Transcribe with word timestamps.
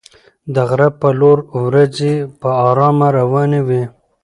د 0.53 0.55
غره 0.69 0.89
په 0.99 1.09
لور 1.19 1.37
ورېځې 1.63 2.13
په 2.41 2.49
ارامه 2.67 3.07
روانې 3.17 3.61
وې. 3.67 3.83